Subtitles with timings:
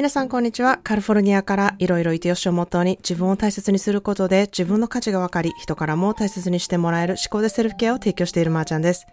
[0.00, 0.80] 皆さんこんにちは。
[0.82, 9.06] カリフォルニアからいろいろいてよしをモットーに自分を大切にすることで自分の価値が分かり、人からも大切にしてもらえる思考でセルフケアを提供しているまーちゃんです。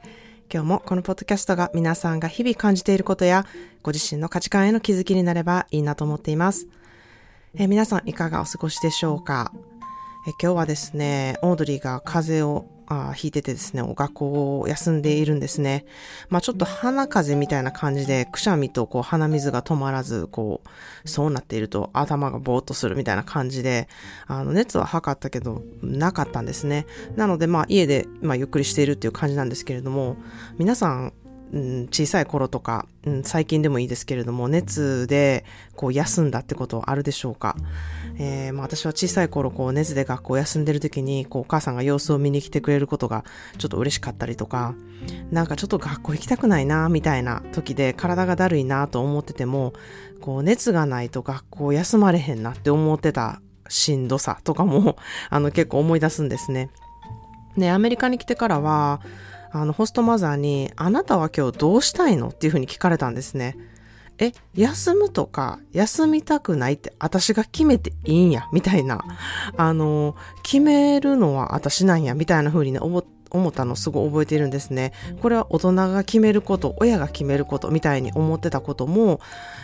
[0.49, 3.45] 今日もこのポッドキャストが皆さんが日々感じていることや
[3.83, 6.67] ご自身の価値観への気づきになればいいなと思っています。
[7.55, 9.51] えー皆さんいかがお過ごしでしょうか？
[10.25, 15.85] えー今日はですね、オードリーが風邪をあ引いててですね、お学校を休んでいるんですね。
[16.29, 20.61] まあちょっと鼻風邪みたいな感じで、くしゃみとこう鼻水が止まらず、こ
[21.05, 23.87] う、そうなっていると頭がぼーっとするみたいな感じで、
[24.25, 26.85] あの、熱は測ったけど、なかったんですね。
[27.15, 30.17] なのでまあ家で、まあゆっくりしているっていう感じなんですけれども、
[30.57, 31.13] 皆さん、
[31.53, 37.55] うん、小さい頃とか、うん、最近でもいいですけれども、熱でこう休んだってことあるでしょうか、
[38.19, 43.23] えーまあ、私は小さい頃こう熱で学校休んでる時にこうお母さんが様子を見に来てくれることが
[43.57, 44.75] ちょっと嬉しかったりとか、
[45.31, 49.73] なんかちょっと学校行きたくないなみたいな時で体がだるいなと思ってても、
[50.21, 54.97] こう熱がないと学校休まれへんなって思ってたしんどさとかも
[55.29, 56.69] あの結構思い出すんですね。
[57.57, 59.01] で、アメリカに来てからは、
[59.51, 63.57] あの、ホストマザーに、あなたは今日どうしたいのっていうふうに聞かれたんですね。
[64.19, 69.03] え、休むとか、休みたくないって私が決めていいんや、みたいな。
[69.55, 74.93] あの、決めるのは私なんや、みたいな風にね、思思ったのすごい覚えているんですね。
[75.21, 79.19] これは大人が決めること、親が決めることみたいに思ってたことも、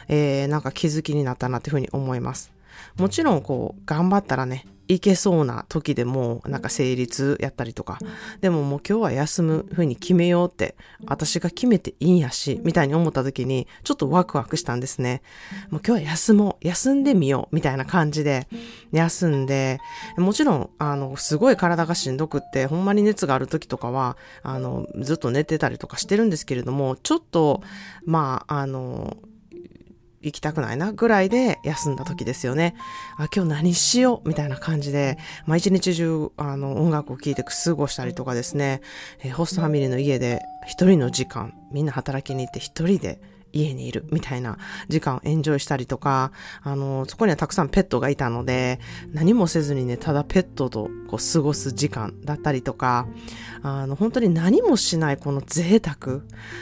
[0.07, 2.51] えー、なんか気づきになったなっていうふうに思います。
[2.97, 7.99] もちろんこう、頑張ったらね、いけそうな時でも、なんか成立やったりとか。
[8.41, 15.21] でももう今日は休む風に決めようって、私が決めていいんやし、みたいに思った時に、ちょっとワクワクしたんですね。
[15.69, 18.47] もう今日は休もう、休んでみよう、みたいな感じで、
[18.91, 19.79] 休んで、
[20.17, 27.61] もちろん、あの、すごい体がしんどくって、ほんまに熱がある時とかは、あの、ずっと寝てたりとかしてるんですけれども、ちょっと、
[28.05, 29.15] まあ、あの、
[30.23, 32.75] 行きたくないなぐらいで休んだ時ですよね。
[33.17, 38.81] あ、今日何しようみたいな感じで、まあ一日中、あの、音楽を聴いて過ごしたりとかですね、
[39.19, 43.19] えーホストファミリーの家で一人の時間、みんな働きに行って一人で
[43.53, 44.57] 家にいるみたいな
[44.89, 46.31] 時間をエンジョイしたりとか、
[46.63, 48.79] あの、そこにはたくさんペットがいたので、
[49.13, 53.07] 何もせずにね、ただペットとこう過ごす時間だったりとか、
[53.61, 56.21] あの、本当に何もしないこの贅沢、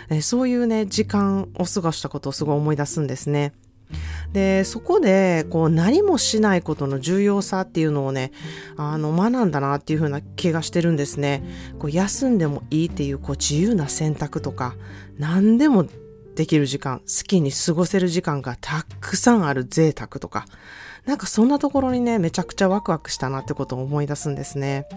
[0.09, 3.53] えそういうね、時間を過ごしたことをすごい思い出すんですね。
[4.33, 8.31] で、そこで、こう、何もしないことの重要さっていうのをね、
[8.77, 11.43] あの、学んだなっていう風な気がしてるんですね。
[11.79, 14.75] こう、休んでもいいっていう、こう、自由な選択とか、
[15.17, 15.85] 何でも
[16.41, 20.47] できる時間、好きに過ごせる時間がたくさんある贅沢とか、
[21.05, 24.87] なんかそんなところにね、めちゃくちゃワクワクしたなってことを思い出すんですね。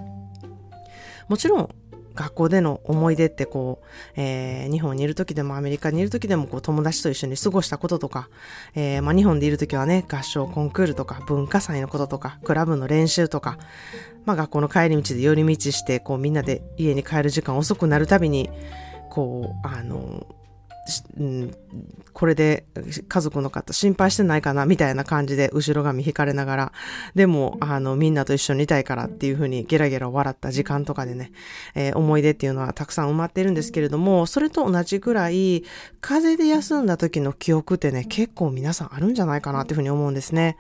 [1.29, 1.69] もちろん、
[2.15, 8.31] 学校での思い出ってこう、えー日本にいる時でもアメリカにいる時でもこう友達と一緒に過ごしたこととか、
[8.75, 13.59] えーまあ、日本でいる時はね、合唱コンクールとか文化祭のこととか、クラブの練習とか、
[14.25, 18.49] まあ、学校の帰り道で寄り道して、こうみんなで家に帰る時間遅くなるたびに、
[19.11, 20.27] こう、あの、
[21.19, 21.57] うん、
[22.13, 22.67] これで
[23.09, 26.73] 家族の方心配してないかなみたいな感じで後ろ髪引かれながら、
[27.15, 31.33] でも、あの、みんなと一緒にいたいからっていう風にゲラゲラ笑った時間とかでね、
[31.75, 35.65] えー思い出っていうのはたくさん埋まってるんですけれども、それと同じぐらい、
[36.01, 40.57] 風邪で休んだ時の記憶ってね、結構皆さんあるんじゃないかなっていう風に思うんですね。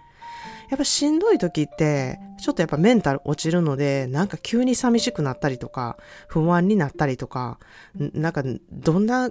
[0.70, 7.58] やっぱしんどい時って、ちょっとやっぱメンタル落ちるので、なんか急に寂しくなったりとか、不安になったりとか、
[7.94, 8.42] なんか
[8.72, 9.30] どんな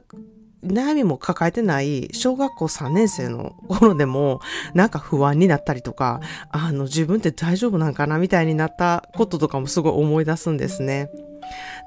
[0.64, 4.42] 悩みも抱えてない小学校3年生の頃でも
[4.74, 11.10] なんか不安になったりとか、あの自分って大丈夫なんかなみたいになったこととかもすごい思い出すんですね。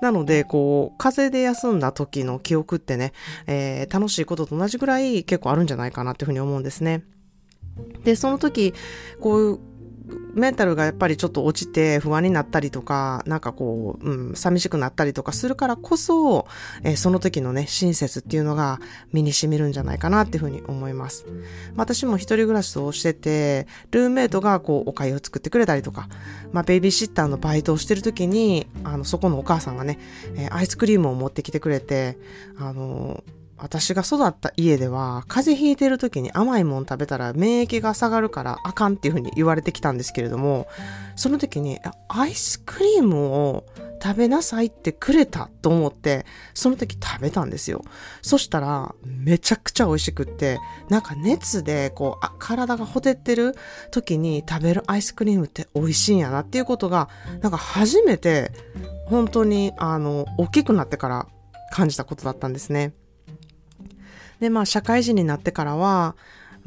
[0.01, 3.13] なので、こう、風邪で休んだ時の記憶ってね、
[3.47, 7.03] えー楽しいことと同じぐらい結構あるんじゃないかなっていうふうに思うんですね。
[8.05, 8.75] で、その時、
[9.21, 9.61] こう、
[10.37, 16.47] メンタルがやっぱりちょっと落ちて不安になったりとか、なんかこう、うん、寂しくなったりとかするからこそ、
[16.85, 18.81] えーその時のね、親切っていうのが
[19.13, 21.27] 身に染みるんじゃないかなっていうふうに思います。
[21.77, 26.09] 私も一人暮らしをしてて、ルーメイトがこう、お粥を作ってくれたりとか、
[26.53, 29.99] まあ、ベイビーシッターのバイトをしてる時に、あの、そこのお母さんがね、
[30.37, 32.19] えーアイスクリームを持ってきてくれて、
[32.59, 33.23] あの
[33.59, 40.67] 私が育った家では、風邪ひいてる時に甘いもん食べたら免疫が下がるからあかんっていうふうに言われてきたんですけれども、
[41.15, 43.65] その時に、アイスクリームを
[44.03, 47.83] 食べなさいってくれたと思って、その時食べたんですよ。
[48.21, 50.59] そしたら、めちゃくちゃ美味しくって、
[50.91, 53.55] なんか熱で、こう、体がほてってる
[53.91, 57.09] 時に食べるアイスクリームって美味しいんやなっていうことが、
[57.41, 58.53] なんか初めて、
[59.07, 61.27] 本当に、あの、大きくなってから
[61.73, 62.93] 感じたことだったんですね。
[64.41, 66.17] で、まあ、社会人になってからは、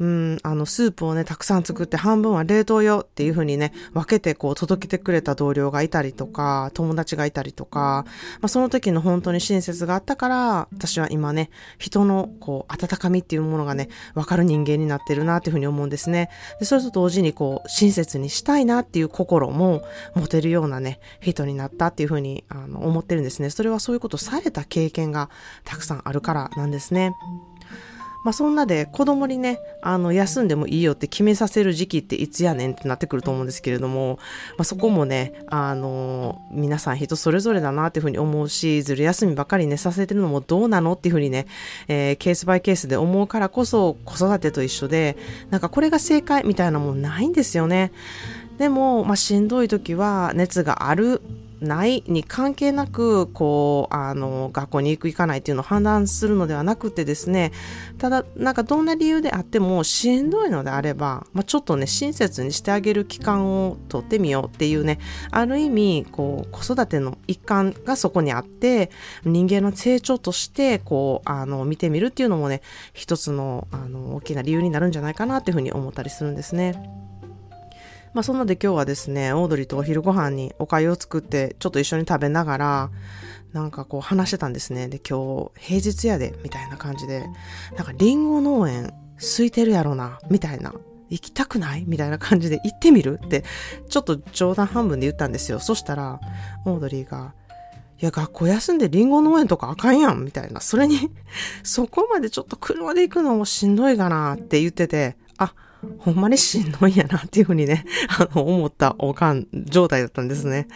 [0.00, 8.06] うん、あの、スープをね、たくさん作って半分は冷凍よっていう風にね、分けてこう届けてくれた同僚がいたりとか、友達がいたりとか、
[8.40, 16.30] まあ、その時の本当に親切があったから、私は今ね、人のこう、温かみっていうものがね、わかる人間になってるなっていう風に思うんですね。
[16.60, 19.82] で、それと同時にこう、親切にしたいなっていう心も
[20.14, 23.50] 持てるようなね、人になったっていう風にあの思ってるんですね。
[23.50, 25.28] それはそういうことされた経験が
[25.64, 27.12] たくさんあるからなんですね。
[28.24, 34.18] まあそんなで子供にね、あの休んでもいいよって決めさせる時期っていつやねんってなってくると思うんですけれども、
[34.58, 41.46] まあそこもね、あの、皆さん人それぞれだなっていうふうに思うし、ずる休みばかりねさせてるのもどうなのっていうふうにね、
[41.88, 45.16] えー、ケースバイケースで思うからこそ子育てと一緒で、
[45.50, 47.92] なんかこれが正解みたいなもんないんですよね。
[48.58, 51.22] でも、まあしんどい時は熱がある
[51.60, 57.52] ないに関係なく、こう、あの、学校に行く行かないっていうのを判断するのではなくてですね、
[57.98, 64.98] ただ、なんかどんな理由であってもしんどいのであれば、まあ、ちょっとね、親切にしてあげる期間をとってみようっていうね、
[65.30, 68.90] ある意味、こう、子育ての一環がそこにあって、
[69.24, 72.62] 人間の成長として、こう、あの、見てみるっていうのもね、
[72.94, 77.09] 一つの、あの、大きな理由になるんじゃないかなっていうふうに思ったりするんですね。
[78.12, 82.90] まあそんなで今日はですね、オードリーとお昼ご飯にお粥を作ってちょっと一緒に食べながら、
[83.52, 84.88] なんかこう話してたんですね。
[84.88, 87.24] で、今日平日やで、みたいな感じで、
[87.76, 90.72] なんかリンゴ農園空いてるやろな、みたいな。
[91.08, 91.84] 行きたくない？
[91.88, 93.18] みたいな感じで行ってみる？
[93.24, 93.44] って、
[93.88, 95.58] ちょっと冗談半分で言ったんですよ。
[95.58, 96.20] そしたら、
[96.64, 97.34] オードリーが、
[98.00, 100.60] いや、学校休んでリンゴ農園とかあかんやんみたいな。
[100.60, 101.10] それに
[101.64, 105.52] そこまでちょっと車で行くのもしんどいかなって言ってて、あ、
[105.98, 107.84] ほんまにしんどいんやなっていうふうにね、
[108.18, 110.68] あの、思ったおかん状態だったんですね。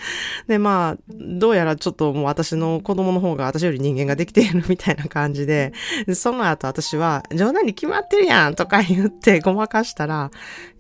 [0.47, 5.73] で、まあ、どうやらちょっともう私の子供の方が私より人間ができているみたいな感じで、
[6.07, 10.31] でその後私は、冗談に決まってるやんとか言ってごまかしたら、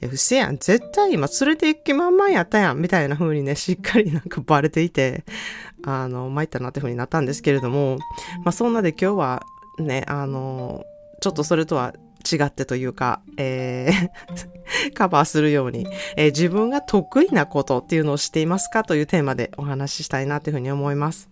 [0.01, 5.25] いや、うせやん、絶対今連れて行く気満々やったやん、みたいな風にね、しっかりなんかバレていて、
[5.85, 7.99] あの、参ったなって風になったんですけれども、
[8.45, 9.43] まあそんなで今日は
[9.79, 10.85] ね、あの、
[11.21, 11.95] ちょっとそれとは
[12.31, 14.49] 違ってというか、えー
[14.95, 15.87] カバーするように、
[16.17, 21.29] えー、自分が得意なことっていうのをしていますかというテーマでお話ししたいなというふうに思います。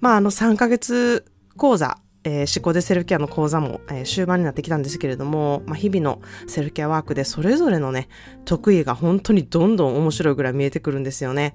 [0.00, 1.24] まあ、あの3ヶ月
[1.56, 8.08] 講座、えー、思考でセルフケアの講座も、えー、終盤になってきたんですけれども、まあ、日々のセルフケアワークでそれぞれのね、
[8.44, 11.54] 得意が本当にどんどん面白いぐらい見えてくるんですよね。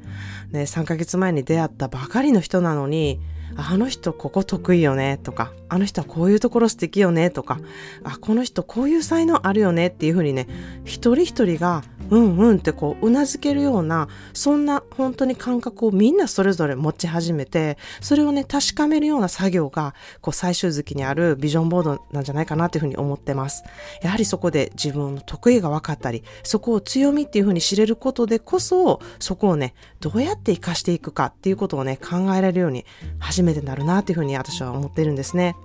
[0.51, 3.19] ね、3ヶ月前に出会ったばかりの人なのに、
[3.57, 7.59] あの人ここ得意よねとか、あの人はこういうところ素敵よねとか、
[8.03, 10.47] あ、この人こういう才能あるよねっていうふうにね、
[10.85, 23.63] 一人一人がうんうんってこう、うなずけるような、そんな本当に感覚をみんなそれぞれ持ち始めて、それをね、確かめるような作業が、こう、最終月にあるビジョンボードなんじゃないかなっていうふうに思ってます。
[24.01, 32.85] やはりそこで自分の得意が分かったり、そこを強みっていうふうに知れることでこそ、そこをね、どうやって活かしていくかっていうことをね、考えられるように
[33.19, 35.55] 初めてなるなっていうふうに私は思ってるんですね。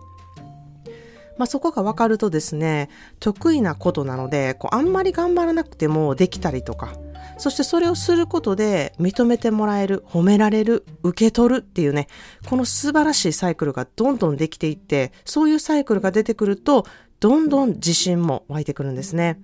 [1.39, 2.89] まあ、そこが分かるとですね、
[3.19, 6.93] 得意なことなので、こうあんまり頑張らなくてもできたりとか、
[7.39, 12.07] そしてそれをすることで認めてもらえる、褒められる、受け取るっていうね、
[12.49, 16.87] この素晴らしいサイクルがどんどんできていって、そういうサイクルが出てくると、
[17.21, 19.41] どんどん自信も湧いてくるんですね。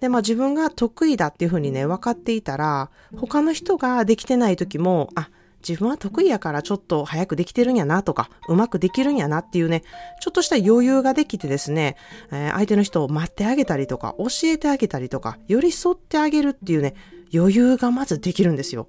[0.00, 5.28] で、まあ自分が得意だっていうふうにね、分かっていたら、他の人ができてない時も、あ、
[5.66, 9.82] 自分は得意やからちょっと早くできてるんやなとか、うまくできるんやなっていうね、
[10.20, 11.96] ちょっとした余裕ができてですね、
[12.30, 16.94] えー、相手の人を待ってあげたりとか、教えてあげたりとか、寄り添ってあげるっていうね、
[17.34, 18.88] 余裕がまずできるんですよ。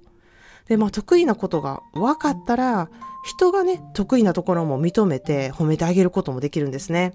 [0.68, 2.88] で、まあ得意なことが分かったら、
[3.24, 7.12] 人がね、得意なところも認めて褒めてあげることもできるんですね。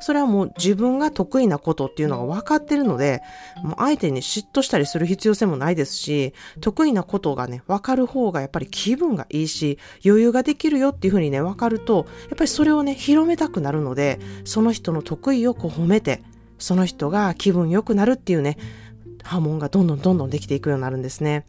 [0.00, 3.22] それはもう自分が得意なことっていうのが分かってるので、
[3.62, 16.22] もう相手に嫉妬したりする必要性もないですし、得意なことがね、分かる方がやっぱり気分がいいし、余裕ができるよっていうふうにね、分かると、やっぱりそれをね、広めたくなるので、その人の得意をこう褒めて、
[16.58, 18.56] その人が気分良くなるっていうね、
[19.22, 21.44] 波紋がどんどんどんどんできていくようになるんですね。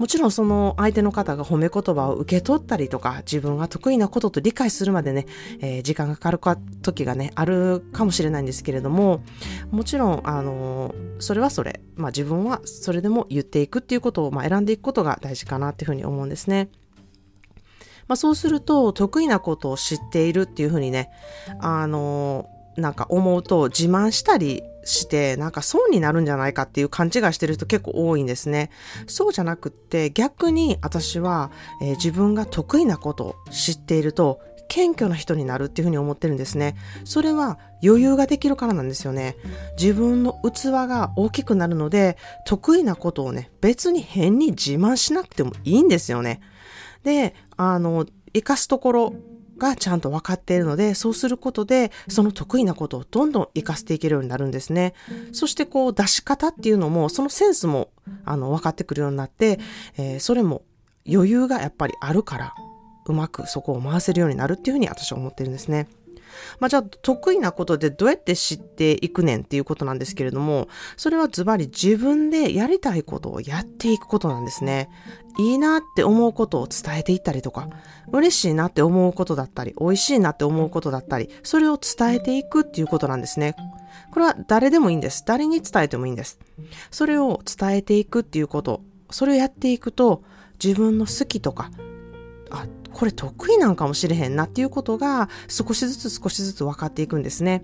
[0.00, 5.26] もちろんその相手の方が褒め言葉を受け取ったりとか、自分が得意なことと理解するまでね、
[5.60, 9.22] えー、時間がかかるか時がね、あるかもしれないんですけれども、
[9.70, 16.70] もちろん、あのー、それはそれ、まあ自分はそれでも言っていくっていうことを、まあ、選んでいくことが大事かなっていうふうに思うんですね。
[18.08, 21.10] まあそうすると、得意なことを知っているっていうふうにね、
[21.60, 28.70] あのーなんか思うと自慢したりして、なんか損になるんじゃないかっていう勘違いしてる人結構多いんですね。
[29.06, 31.50] そうじゃなくって逆に私は、
[31.82, 36.76] えー、自分が得意なことを知っていると謙虚な人になるっていうふうに思ってるんですね。
[37.04, 39.36] それは余裕ができるからなんですよね。
[39.78, 46.40] 自分の器が大きくなるので、得意なことをね、別に変に自慢しなくてもいいんですよね。
[47.02, 49.14] で、あの、活かすところ
[49.60, 54.94] がちゃんと分かっているので、そうすることで、その得意なことをどんどん活かしていけるようになるんですね。
[55.30, 57.90] そしてこう出し方っていうのも、そのセンスも、
[58.24, 59.60] あの、分かってくるようになって、
[59.96, 60.62] えー、それも
[61.08, 62.54] 余裕がやっぱりあるから、
[63.06, 65.88] うまくそこを回せるようになるっていうふうに私は思ってるんですね。
[66.58, 74.88] まあ、じゃあ得意なことでどうやって知っていくねんっていうことなんですけれども、それはズバリ自分でやりたいことをやっていくことなんですね。
[75.38, 77.68] いいなって思うことを伝えていったりとか、
[78.12, 83.54] 嬉しいなって思うことだったり、美味しいなって思うことだったり、それを伝えていくっていうことなんですね。
[84.12, 85.24] これは誰でもいいんです。
[85.26, 86.38] 誰に伝えてもいいんです。
[86.90, 90.22] それを伝えていくっていうこと、それをやっていくと、
[90.62, 91.70] 自分の好きとか、
[92.50, 97.62] あ、これ得意なんかもしれへんなっていうことが少しずつ少しずつ分かっていくんですね。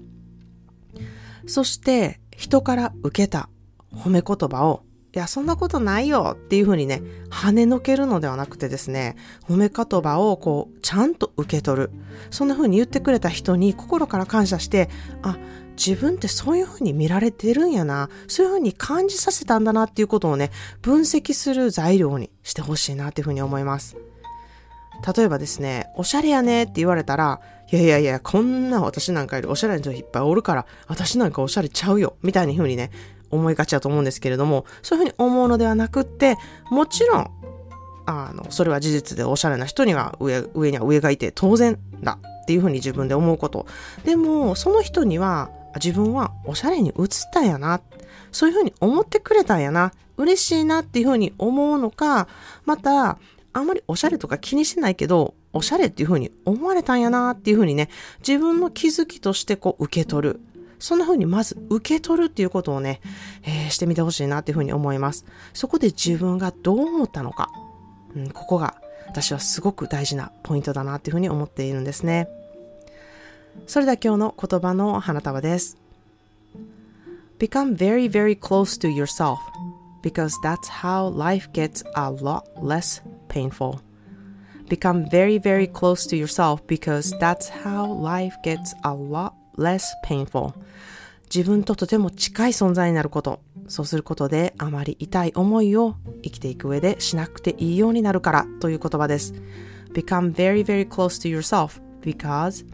[1.47, 3.49] そして人から受けた
[3.93, 4.83] 褒め言葉を
[5.17, 9.17] いや、そんなことないよっていうふうにね、跳ねのけるのではなくてですね、
[9.49, 11.91] 褒め言葉をこう、ちゃんと受け取る。
[12.29, 14.91] そんなふうに言ってくれた人に心から感謝して、
[15.23, 15.39] あ、
[15.75, 20.51] 自分ってそういうふうに見られてるんやな、そういうふうに感じさせたんだなっていうことをね、
[20.83, 23.97] 分析する材料にしてほしいなっていうふうに思います。
[25.17, 27.41] 例えばですね、おしゃれやねって言われたら、
[27.73, 32.91] いやいやいや、こんな私なんかよりおしゃれな人いっぱいおるから、私なんかおしゃれちゃうよ、みたいな風にね、
[33.31, 36.37] 思いがちだと思うんですけれども、そういう風に思うのではなくって、
[36.71, 37.31] もちろん、
[38.07, 43.67] あの、それは事実でおしゃれな人には上、上には上がいて当然だっていう風に自分で思うこと。
[44.05, 47.81] でも、その人には、自分はおしゃれに映ったんやな。
[48.31, 49.93] そういう風に思ってくれたんやな。
[50.17, 52.29] 嬉しいなっていう風に思うのか、
[52.65, 53.19] また、
[53.57, 60.41] あんまりおしゃれとか気にしてないけど、おしゃれっていう風に思われたんやなっていう風にね、自分の気づきとしてこう受け取る。
[60.79, 63.01] そんな風にまず受け取るっていうことをね、
[63.45, 65.25] えー、してみてほしいなっていう風に思います。
[65.55, 67.51] そこで自分がどう思ったのか。
[68.15, 68.75] うん、ここが
[69.07, 72.29] 私はすごく大事なポイントだなっていう風に思っているんですね。
[73.67, 75.79] それでは今日の言葉の花束です。
[77.39, 79.39] Become very, very close to yourself.
[80.07, 83.81] because that's how life gets a lot less painful.
[84.69, 90.55] Become very, very close to yourself because that's how life gets a lot less painful.
[91.33, 93.41] 自分ととても近い存在になること。
[93.69, 99.35] そうすることであまり痛い思いを生きていく上でしなくていいようになるからという言葉です。
[99.93, 102.65] Become very, very close to yourself because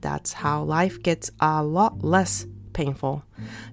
[0.00, 3.20] that's how life gets a lot less painful.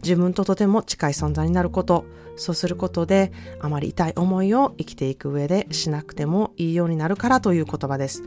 [0.03, 2.05] 自分ととても近い存在になること。
[2.37, 8.21] そうすることであまり痛い思いを生きていく上でしなくてもいいようになるからという言葉です。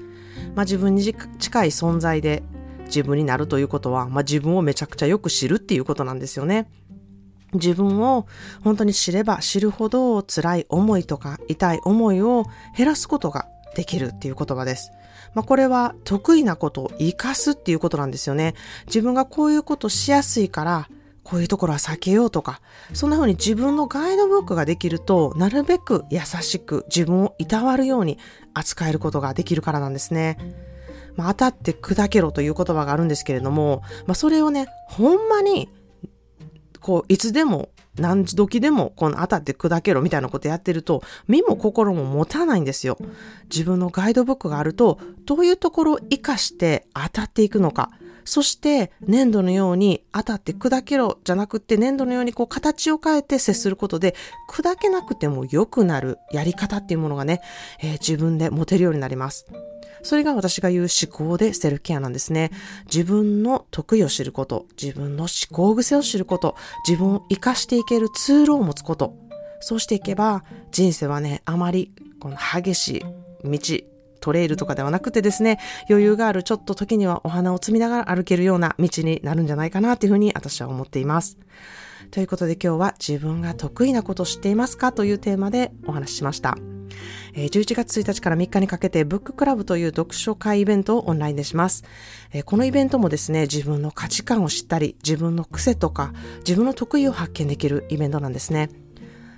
[0.57, 1.03] まあ、自分に
[1.39, 2.43] 近い存在で
[2.87, 6.69] 自分になるということは、まあ、自分をめちゃくちゃよく知るっていうことなんですよね。
[7.53, 8.27] 自分を
[8.63, 12.45] 本当に知れば知るほど辛い思いとか痛い思いを
[12.77, 14.91] 減らすことができるっていう言葉です。
[15.35, 18.55] まあ、これは得意なことを活かすっていうことなんですよね。
[18.87, 20.89] 自分がこういうことしやすいから
[21.23, 22.61] こういうところは避けようとか、
[22.93, 28.19] そんな風に自分のガイドブックができると、なるべく優しく自分をいたわるように
[28.55, 30.39] 扱えることができるからなんですね。
[31.17, 35.69] まあ、当たって砕けろという言葉があるんですけれども、まあ、それをね、ほんまに、
[36.81, 42.99] こう、いつでも、何時でも、この当たって砕けろみたいなことやってると、身も心も持たないんですよ。
[43.51, 47.91] 自分のガイドブックがあると、どういうところを活かして当たっていくのか、
[48.25, 54.15] そして粘土のように当たって砕けろじゃなくって粘土のようにこう形を変えて接することで
[54.49, 57.41] 砕けなくても良くなるやり方っていうものがね、
[57.81, 59.47] えー、自分で持てるようになります。
[60.03, 62.51] それが私が言う思考でセルフケアなんですね。
[62.87, 66.57] 自分の得意を知ること、自分の思考癖を知ること、
[66.89, 69.15] 自分を活かしていけるツールを持つこと。
[69.61, 73.05] そうしていけば人生はね、あまりこの激し
[73.45, 73.90] い道、
[74.21, 75.59] トレイルとかではなくてですね、
[75.89, 81.39] 余裕があるちょっと時にはお花を摘みながら歩けるような道になるんじゃないかなというふうに私は思っています。
[82.11, 86.57] ということで今日は自分が得意なことを知っていますかというテーマでお話ししました。
[87.35, 91.85] 11月1日から3日にかけてブッククラブという読書会イベントをオンラインでします。
[92.45, 98.71] このイベントもですね、自分の価値観を知ったり、自分の癖とか、自分の得意を発見できるイベントなんですね。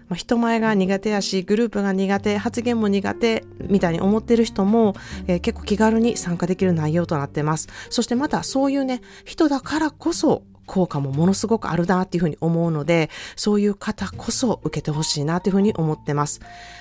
[0.08, 4.94] まあ、人前が苦手やし、グループが苦手、発言も苦手みたいに思ってる人も、
[5.26, 7.68] えー、結構気軽に参加できる内容となってます。
[7.90, 16.40] そしてまたそういうね、人だからこそ効果もものすごくあるなっていうふうに思うので、そういう方こそ受けてほしいなっていうふうに思ってます。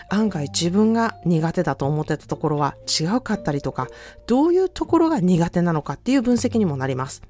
[0.10, 3.88] 案外自分が苦手だと思ってたところは違うかったりとか、
[4.28, 7.22] どういうところが苦手なのかっていう分析にもなります。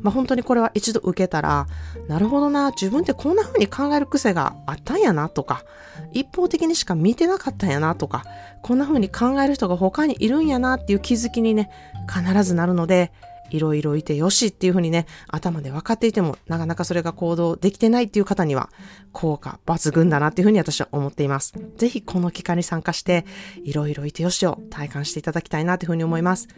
[0.00, 1.66] まあ、本当にこれは一度受けたら、
[2.08, 5.64] なるほどな、自分ってこんな風に考える癖があったんやなとか、
[6.12, 8.24] 一方的にしか見てなかったんやなとか、
[8.62, 11.70] こんな風に考える人が他にいるんやなっていう気づきにね、
[12.08, 13.12] 必ずなるので、
[13.50, 18.70] いろいろいてよしっていう風にね、頭で分かっていても、なかなかそれが行動できてないっていう方には、
[19.12, 21.54] 効果抜群だなっていう風に私は思っています。
[21.76, 23.24] ぜひこの期間に参加して、
[23.62, 26.48] いろいろいてよしを体感していただきたいなという風に思います。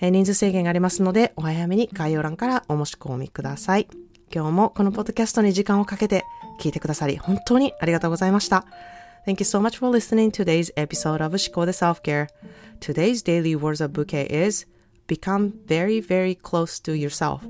[0.00, 3.88] え人数制限がありますので、お早めに概要欄からお申し込みください。
[4.32, 6.24] 今日もこのポッドキャストに時間をかけて
[6.60, 8.64] 聞いてくださり、本当にありがとうございました。
[9.26, 12.28] Thank you so much for listening to today's episode of 思考で Self-Care.
[12.80, 14.66] Today's daily words of bouquet is
[15.06, 17.40] become very, very close to yourself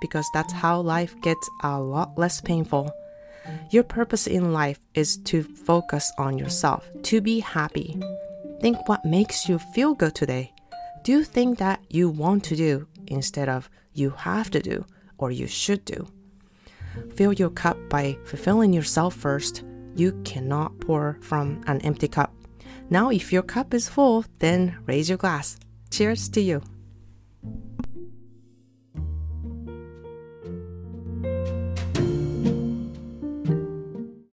[0.00, 2.90] because that's how life gets a lot less painful.
[3.70, 8.00] Your purpose in life is to focus on yourself, to be happy.
[8.60, 10.52] Think what makes you feel good today.
[11.02, 14.84] Do things that you want to do instead of you have to do
[15.18, 16.06] or you should do.
[17.14, 19.64] Fill your cup by fulfilling yourself first.
[19.94, 22.34] You cannot pour from an empty cup.
[22.90, 25.56] Now, if your cup is full, then raise your glass.
[25.90, 26.62] Cheers to you.